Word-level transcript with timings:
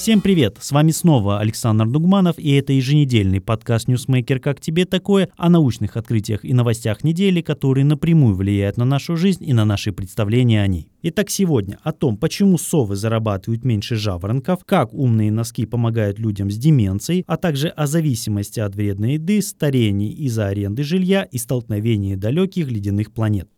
Всем 0.00 0.22
привет! 0.22 0.56
С 0.58 0.72
вами 0.72 0.92
снова 0.92 1.40
Александр 1.40 1.86
Дугманов, 1.86 2.38
и 2.38 2.52
это 2.52 2.72
еженедельный 2.72 3.42
подкаст 3.42 3.86
«Ньюсмейкер. 3.86 4.40
Как 4.40 4.58
тебе 4.58 4.86
такое?» 4.86 5.28
о 5.36 5.50
научных 5.50 5.98
открытиях 5.98 6.42
и 6.42 6.54
новостях 6.54 7.04
недели, 7.04 7.42
которые 7.42 7.84
напрямую 7.84 8.34
влияют 8.34 8.78
на 8.78 8.86
нашу 8.86 9.18
жизнь 9.18 9.44
и 9.46 9.52
на 9.52 9.66
наши 9.66 9.92
представления 9.92 10.62
о 10.62 10.66
ней. 10.68 10.90
Итак, 11.02 11.28
сегодня 11.28 11.78
о 11.82 11.92
том, 11.92 12.16
почему 12.16 12.56
совы 12.56 12.96
зарабатывают 12.96 13.62
меньше 13.62 13.96
жаворонков, 13.96 14.64
как 14.64 14.94
умные 14.94 15.30
носки 15.30 15.66
помогают 15.66 16.18
людям 16.18 16.50
с 16.50 16.56
деменцией, 16.56 17.22
а 17.26 17.36
также 17.36 17.68
о 17.68 17.86
зависимости 17.86 18.58
от 18.58 18.74
вредной 18.74 19.12
еды, 19.12 19.42
старении 19.42 20.12
из-за 20.12 20.46
аренды 20.46 20.82
жилья 20.82 21.24
и 21.24 21.36
столкновении 21.36 22.14
далеких 22.14 22.70
ледяных 22.70 23.12
планет. 23.12 23.50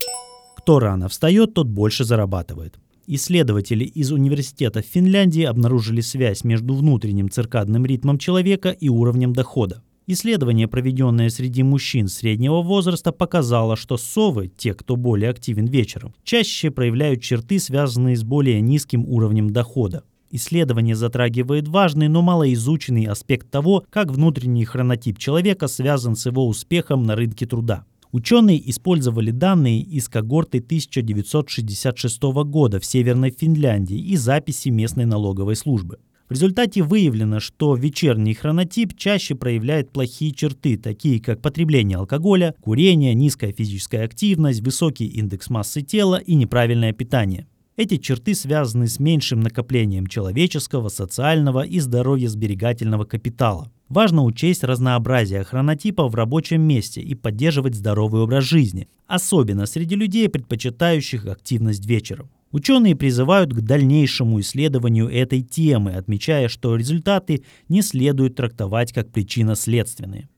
Кто 0.57 0.81
рано 0.81 1.09
встает, 1.09 1.55
тот 1.55 1.69
больше 1.69 2.05
зарабатывает. 2.05 2.81
Исследователи 3.07 3.85
из 3.85 4.13
университета 4.13 4.81
в 4.81 4.87
Финляндии 4.87 5.43
обнаружили 5.43 6.01
связь 6.01 6.45
между 6.45 6.75
внутренним 6.75 7.31
циркадным 7.31 7.85
ритмом 7.85 8.19
человека 8.19 8.71
и 8.71 8.89
уровнем 8.89 9.33
дохода. 9.33 9.83
Исследование, 10.07 10.69
проведенное 10.69 11.29
среди 11.29 11.63
мужчин 11.63 12.09
среднего 12.09 12.61
возраста, 12.63 13.13
показало, 13.13 13.77
что 13.77 13.97
совы, 13.97 14.49
те, 14.49 14.75
кто 14.75 14.97
более 14.97 15.31
активен 15.31 15.67
вечером, 15.67 16.15
чаще 16.25 16.71
проявляют 16.71 17.23
черты, 17.23 17.59
связанные 17.59 18.17
с 18.17 18.25
более 18.25 18.61
низким 18.61 19.05
уровнем 19.07 19.51
дохода. 19.51 20.05
Исследование 20.31 20.97
затрагивает 20.97 21.69
важный, 21.69 22.09
но 22.09 22.23
малоизученный 22.23 23.05
аспект 23.05 23.51
того, 23.51 23.85
как 23.91 24.11
внутренний 24.11 24.65
хронотип 24.65 25.19
человека 25.19 25.69
связан 25.69 26.17
с 26.17 26.27
его 26.27 26.47
успехом 26.47 27.03
на 27.03 27.17
рынке 27.17 27.47
труда. 27.47 27.85
Ученые 28.13 28.71
использовали 28.71 29.31
данные 29.31 29.81
из 29.81 30.07
когорты 30.11 30.59
1966 30.59 32.23
года 32.45 32.79
в 32.79 32.85
Северной 32.85 33.31
Финляндии 33.31 33.99
и 33.99 34.17
записи 34.17 34.69
местной 34.69 35.07
налоговой 35.07 35.57
службы. 35.57 35.99
В 36.29 36.33
результате 36.33 36.83
выявлено, 36.83 37.41
что 37.41 37.75
вечерний 37.75 38.35
хронотип 38.35 38.97
чаще 38.99 39.35
проявляет 39.35 39.93
плохие 39.93 40.33
черты, 40.33 40.77
такие 40.77 41.21
как 41.21 41.41
потребление 41.41 41.97
алкоголя, 41.97 42.55
курение, 42.61 43.15
низкая 43.15 43.53
физическая 43.53 44.05
активность, 44.05 44.61
высокий 44.61 45.07
индекс 45.07 45.49
массы 45.49 45.81
тела 45.81 46.17
и 46.17 46.35
неправильное 46.35 46.93
питание. 46.93 47.47
Эти 47.77 47.97
черты 47.97 48.35
связаны 48.35 48.87
с 48.87 49.01
меньшим 49.01 49.41
накоплением 49.41 50.07
человеческого, 50.07 50.91
социального 50.91 51.65
и 51.65 51.81
здоровья-сберегательного 51.81 53.05
капитала. 53.05 53.71
Важно 53.89 54.25
учесть 54.25 54.63
разнообразие 54.63 55.43
хронотипов 55.43 56.13
в 56.13 56.15
рабочем 56.15 56.61
месте 56.61 57.01
и 57.01 57.15
поддерживать 57.15 57.75
здоровый 57.75 58.23
образ 58.23 58.45
жизни, 58.45 58.89
особенно 59.07 59.65
среди 59.65 59.95
людей, 59.95 60.29
предпочитающих 60.29 61.25
активность 61.27 61.87
вечером. 61.87 62.31
Ученые 62.51 62.95
призывают 62.95 63.55
к 63.55 63.61
дальнейшему 63.63 64.41
исследованию 64.41 65.09
этой 65.09 65.41
темы, 65.41 65.93
отмечая, 65.93 66.49
что 66.49 66.77
результаты 66.77 67.43
не 67.71 67.81
следует 67.81 68.35
трактовать 68.35 68.93
как 68.93 69.11
причинно-следственные. 69.11 70.29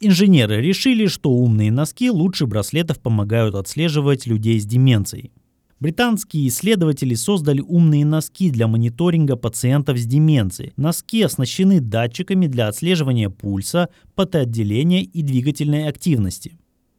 Инженеры 0.00 0.62
решили, 0.62 1.06
что 1.06 1.30
умные 1.30 1.70
носки 1.70 2.10
лучше 2.10 2.46
браслетов 2.46 3.00
помогают 3.00 3.54
отслеживать 3.54 4.26
людей 4.26 4.58
с 4.58 4.64
деменцией. 4.64 5.30
Британские 5.80 6.46
исследователи 6.48 7.14
создали 7.14 7.62
умные 7.62 8.04
носки 8.04 8.50
для 8.50 8.68
мониторинга 8.68 9.36
пациентов 9.36 9.96
с 9.96 10.04
деменцией. 10.04 10.74
Носки 10.76 11.22
оснащены 11.22 11.80
датчиками 11.80 12.46
для 12.48 12.68
отслеживания 12.68 13.30
пульса, 13.30 13.88
потоотделения 14.14 15.02
и 15.02 15.22
двигательной 15.22 15.88
активности. 15.88 16.58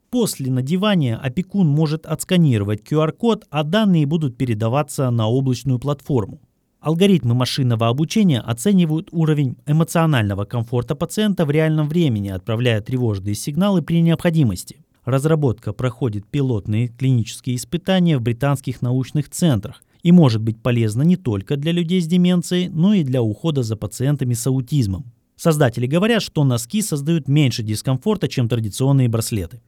После 0.10 0.52
надевания 0.52 1.16
опекун 1.16 1.68
может 1.68 2.08
отсканировать 2.08 2.82
QR-код, 2.82 3.46
а 3.52 3.64
данные 3.64 4.08
будут 4.08 4.36
передаваться 4.36 5.12
на 5.12 5.28
облачную 5.28 5.78
платформу. 5.78 6.42
Алгоритмы 6.80 7.36
машинного 7.36 7.88
обучения 7.88 8.40
оценивают 8.40 9.10
уровень 9.12 9.58
эмоционального 9.68 10.46
комфорта 10.46 10.96
пациента 10.96 11.46
в 11.46 11.52
реальном 11.52 11.88
времени, 11.88 12.30
отправляя 12.30 12.82
тревожные 12.82 13.36
сигналы 13.36 13.84
при 13.84 14.02
необходимости. 14.02 14.84
Разработка 15.06 15.74
проходит 15.74 16.28
пилотные 16.28 16.90
клинические 16.90 17.56
испытания 17.56 18.18
в 18.18 18.22
британских 18.22 18.84
научных 18.84 19.30
центрах 19.30 19.84
и 20.04 20.12
может 20.12 20.42
быть 20.42 20.62
полезна 20.62 21.02
не 21.02 21.16
только 21.16 21.58
для 21.58 21.72
людей 21.72 22.02
с 22.02 22.08
деменцией, 22.08 22.70
но 22.70 22.94
и 22.94 23.04
для 23.04 23.24
ухода 23.24 23.64
за 23.64 23.76
пациентами 23.76 24.36
с 24.36 24.46
аутизмом. 24.46 25.12
Создатели 25.36 25.88
говорят, 25.88 26.22
что 26.22 26.44
носки 26.44 26.84
создают 26.84 27.28
меньше 27.28 27.64
дискомфорта, 27.64 28.28
чем 28.28 28.48
традиционные 28.48 29.10
браслеты. 29.10 29.62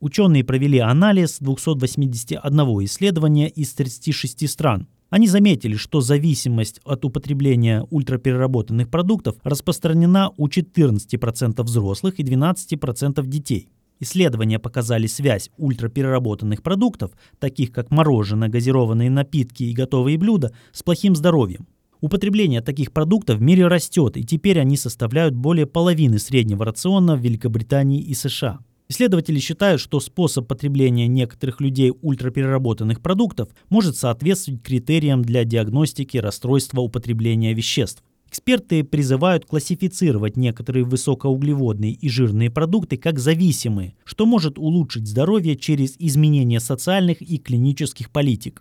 Ученые 0.00 0.42
провели 0.42 0.80
анализ 0.80 1.38
281 1.38 2.40
исследования 2.84 3.48
из 3.48 3.72
36 3.74 4.50
стран. 4.50 4.88
Они 5.08 5.28
заметили, 5.28 5.76
что 5.76 6.00
зависимость 6.00 6.80
от 6.84 7.04
употребления 7.04 7.86
ультрапереработанных 7.90 8.90
продуктов 8.90 9.36
распространена 9.44 10.32
у 10.36 10.48
14% 10.48 11.62
взрослых 11.62 12.18
и 12.18 12.24
12% 12.24 13.24
детей. 13.24 13.68
Исследования 14.04 14.58
показали 14.58 15.06
связь 15.06 15.50
ультрапереработанных 15.56 16.62
продуктов, 16.62 17.12
таких 17.38 17.72
как 17.72 17.90
мороженое, 17.90 18.50
газированные 18.50 19.08
напитки 19.08 19.62
и 19.62 19.72
готовые 19.72 20.18
блюда, 20.18 20.52
с 20.72 20.82
плохим 20.82 21.16
здоровьем. 21.16 21.66
Употребление 22.02 22.60
таких 22.60 22.92
продуктов 22.92 23.38
в 23.38 23.40
мире 23.40 23.66
растет, 23.66 24.18
и 24.18 24.22
теперь 24.22 24.60
они 24.60 24.76
составляют 24.76 25.34
более 25.34 25.64
половины 25.64 26.18
среднего 26.18 26.66
рациона 26.66 27.16
в 27.16 27.20
Великобритании 27.20 28.02
и 28.02 28.12
США. 28.12 28.58
Исследователи 28.90 29.38
считают, 29.38 29.80
что 29.80 30.00
способ 30.00 30.46
потребления 30.46 31.06
некоторых 31.06 31.62
людей 31.62 31.90
ультрапереработанных 32.02 33.00
продуктов 33.00 33.48
может 33.70 33.96
соответствовать 33.96 34.62
критериям 34.62 35.22
для 35.22 35.44
диагностики 35.44 36.18
расстройства 36.18 36.82
употребления 36.82 37.54
веществ. 37.54 38.02
Эксперты 38.34 38.82
призывают 38.82 39.46
классифицировать 39.46 40.36
некоторые 40.36 40.84
высокоуглеводные 40.84 41.92
и 41.92 42.08
жирные 42.08 42.50
продукты 42.50 42.96
как 42.96 43.20
зависимые, 43.20 43.94
что 44.02 44.26
может 44.26 44.58
улучшить 44.58 45.06
здоровье 45.06 45.54
через 45.54 45.94
изменение 46.00 46.58
социальных 46.58 47.22
и 47.22 47.38
клинических 47.38 48.10
политик. 48.10 48.60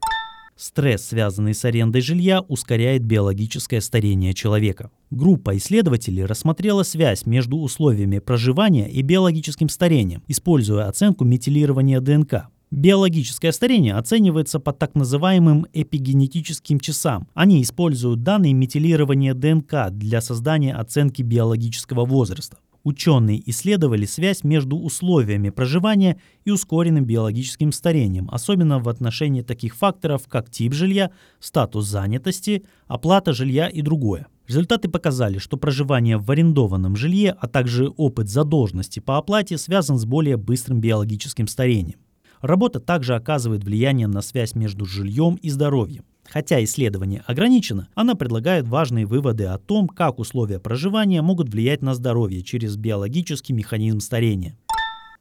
Стресс, 0.55 1.07
связанный 1.07 1.55
с 1.55 1.65
арендой 1.65 2.01
жилья, 2.01 2.41
ускоряет 2.41 3.03
биологическое 3.03 3.81
старение 3.81 4.35
человека. 4.35 4.91
Группа 5.09 5.57
исследователей 5.57 6.25
рассмотрела 6.25 6.83
связь 6.83 7.25
между 7.25 7.57
условиями 7.57 8.19
проживания 8.19 8.87
и 8.87 9.01
биологическим 9.01 9.69
старением, 9.69 10.21
используя 10.27 10.87
оценку 10.87 11.25
метилирования 11.25 11.99
ДНК. 11.99 12.49
Биологическое 12.75 13.51
старение 13.51 13.93
оценивается 13.93 14.59
по 14.59 14.73
так 14.73 14.95
называемым 14.95 15.67
эпигенетическим 15.73 16.79
часам. 16.79 17.27
Они 17.35 17.61
используют 17.61 18.23
данные 18.23 18.53
метилирования 18.53 19.35
ДНК 19.35 19.91
для 19.91 20.21
создания 20.21 20.73
оценки 20.73 21.21
биологического 21.21 22.03
возраста. 22.03 22.57
Ученые 22.83 23.47
исследовали 23.47 24.07
связь 24.07 24.43
между 24.43 24.75
условиями 24.75 25.51
проживания 25.51 26.19
и 26.45 26.49
ускоренным 26.49 27.05
биологическим 27.05 27.71
старением, 27.71 28.27
особенно 28.31 28.79
в 28.79 28.89
отношении 28.89 29.43
таких 29.43 29.75
факторов, 29.75 30.23
как 30.27 30.49
тип 30.49 30.73
жилья, 30.73 31.11
статус 31.39 31.85
занятости, 31.85 32.63
оплата 32.87 33.33
жилья 33.33 33.67
и 33.67 33.83
другое. 33.83 34.25
Результаты 34.47 34.89
показали, 34.89 35.37
что 35.37 35.57
проживание 35.57 36.17
в 36.17 36.29
арендованном 36.31 36.95
жилье, 36.95 37.35
а 37.39 37.47
также 37.47 37.89
опыт 37.89 38.29
задолженности 38.29 38.99
по 38.99 39.19
оплате 39.19 39.59
связан 39.59 39.99
с 39.99 40.05
более 40.05 40.37
быстрым 40.37 40.81
биологическим 40.81 41.45
старением. 41.45 41.99
Работа 42.43 42.81
также 42.81 43.15
оказывает 43.15 43.63
влияние 43.63 44.07
на 44.07 44.21
связь 44.21 44.53
между 44.53 44.83
жильем 44.83 45.35
и 45.35 45.49
здоровьем. 45.49 46.03
Хотя 46.29 46.61
исследование 46.61 47.23
ограничено, 47.25 47.87
она 47.95 48.15
предлагает 48.15 48.67
важные 48.67 49.05
выводы 49.05 49.45
о 49.45 49.57
том, 49.57 49.87
как 49.87 50.19
условия 50.19 50.59
проживания 50.59 51.21
могут 51.21 51.47
влиять 51.47 51.81
на 51.81 51.95
здоровье 51.95 52.43
через 52.43 52.75
биологический 52.75 53.53
механизм 53.53 54.01
старения. 54.01 54.57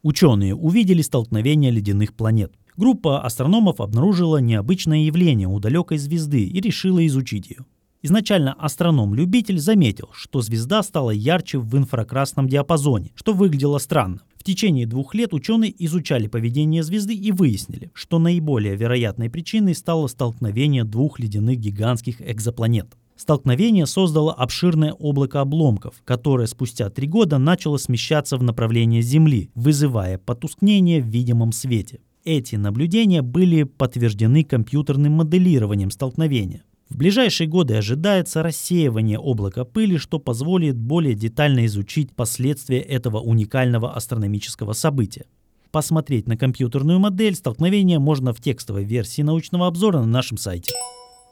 Ученые 0.01 0.53
увидели 0.53 1.01
столкновение 1.01 1.71
ледяных 1.71 2.13
планет. 2.13 2.51
Группа 2.75 3.21
астрономов 3.21 3.79
обнаружила 3.79 4.39
необычное 4.39 5.05
явление 5.05 5.47
у 5.47 5.61
далекой 5.61 5.99
звезды 5.99 6.43
и 6.43 6.59
решила 6.59 7.07
изучить 7.07 7.49
ее. 7.49 7.59
Изначально 8.05 8.51
астроном-любитель 8.59 9.59
заметил, 9.59 10.09
что 10.13 10.41
звезда 10.41 10.83
стала 10.83 11.11
ярче 11.11 11.57
в 11.57 11.77
инфракрасном 11.77 12.49
диапазоне, 12.49 13.11
что 13.15 13.31
выглядело 13.31 13.77
странно. 13.77 14.19
В 14.35 14.43
течение 14.43 14.85
двух 14.85 15.15
лет 15.15 15.33
ученые 15.33 15.73
изучали 15.85 16.27
поведение 16.27 16.83
звезды 16.83 17.15
и 17.15 17.31
выяснили, 17.31 17.91
что 17.93 18.19
наиболее 18.19 18.75
вероятной 18.75 19.29
причиной 19.29 19.73
стало 19.73 20.07
столкновение 20.07 20.83
двух 20.83 21.17
ледяных 21.17 21.57
гигантских 21.59 22.21
экзопланет. 22.21 22.97
Столкновение 23.15 23.85
создало 23.85 24.33
обширное 24.33 24.91
облако 24.91 25.39
обломков, 25.39 26.01
которое 26.03 26.47
спустя 26.47 26.89
три 26.89 27.07
года 27.07 27.37
начало 27.37 27.77
смещаться 27.77 28.35
в 28.35 28.43
направлении 28.43 28.99
Земли, 28.99 29.49
вызывая 29.55 30.17
потускнение 30.17 31.01
в 31.01 31.05
видимом 31.05 31.53
свете. 31.53 32.01
Эти 32.25 32.57
наблюдения 32.57 33.21
были 33.21 33.63
подтверждены 33.63 34.43
компьютерным 34.43 35.13
моделированием 35.13 35.89
столкновения. 35.89 36.63
В 36.93 36.95
ближайшие 36.95 37.47
годы 37.47 37.73
ожидается 37.73 38.43
рассеивание 38.43 39.17
облака 39.17 39.65
пыли, 39.65 39.97
что 39.97 40.19
позволит 40.19 40.77
более 40.77 41.15
детально 41.15 41.65
изучить 41.65 42.15
последствия 42.15 42.81
этого 42.81 43.19
уникального 43.19 43.95
астрономического 43.95 44.73
события. 44.73 45.25
Посмотреть 45.71 46.27
на 46.27 46.37
компьютерную 46.37 46.99
модель 46.99 47.33
столкновения 47.33 47.97
можно 47.97 48.31
в 48.31 48.39
текстовой 48.39 48.83
версии 48.83 49.23
научного 49.23 49.65
обзора 49.65 50.01
на 50.01 50.05
нашем 50.05 50.37
сайте. 50.37 50.71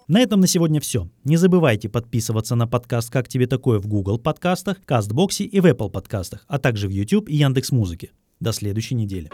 На 0.07 0.19
этом 0.21 0.39
на 0.39 0.47
сегодня 0.47 0.81
все. 0.81 1.07
Не 1.25 1.37
забывайте 1.37 1.89
подписываться 1.89 2.55
на 2.55 2.65
подкаст 2.65 3.11
«Как 3.11 3.27
тебе 3.27 3.45
такое» 3.45 3.77
в 3.77 3.85
Google 3.85 4.17
подкастах, 4.17 4.83
Кастбоксе 4.83 5.43
и 5.43 5.59
в 5.59 5.67
Apple 5.67 5.91
подкастах, 5.91 6.43
а 6.47 6.57
также 6.57 6.87
в 6.87 6.91
YouTube 6.91 7.29
и 7.29 7.35
Яндекс.Музыке. 7.35 8.09
До 8.39 8.51
следующей 8.51 8.95
недели. 8.95 9.29